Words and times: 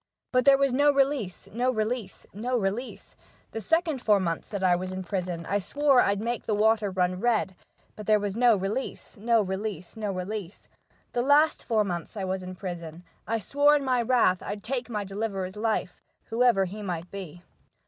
But 0.31 0.45
there 0.45 0.57
was 0.57 0.73
no 0.73 0.91
release, 0.91 1.47
no 1.53 1.69
release, 1.69 2.25
no 2.33 2.57
release. 2.57 3.15
The 3.51 3.61
second 3.61 4.01
four 4.01 4.19
months 4.19 4.49
that 4.49 4.63
I 4.63 4.75
was 4.75 4.91
in 4.91 5.03
prison, 5.03 5.45
I 5.45 5.59
swore 5.59 6.01
I'd 6.01 6.19
make 6.19 6.47
the 6.47 6.55
water 6.55 6.89
run 6.89 7.19
red, 7.19 7.55
But 7.95 8.07
there 8.07 8.17
was 8.19 8.35
no 8.35 8.55
release, 8.55 9.15
no 9.17 9.43
release, 9.43 9.95
no 9.95 10.11
release. 10.11 10.67
The 11.11 11.21
last 11.21 11.63
four 11.63 11.83
months 11.83 12.15
that 12.15 12.21
I 12.21 12.25
was 12.25 12.41
in 12.41 12.55
prison, 12.55 13.03
I 13.27 13.37
swore 13.37 13.75
in 13.75 13.85
my 13.85 14.01
wrath 14.01 14.41
I'd 14.41 14.63
take 14.63 14.89
my 14.89 15.03
deliverer's 15.03 15.55
life, 15.55 16.01
Whoever 16.31 16.65
he 16.65 16.81
might 16.81 17.11
be." 17.11 17.43